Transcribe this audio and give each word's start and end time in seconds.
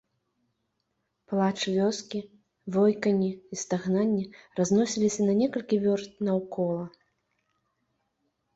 Плач 1.33 1.57
вёскі, 1.77 2.19
войканне 2.79 3.29
і 3.57 3.61
стагнанне 3.65 4.25
разносіліся 4.63 5.21
на 5.31 5.39
некалькі 5.45 5.75
вёрст 5.87 6.11
наўкола. 6.31 6.85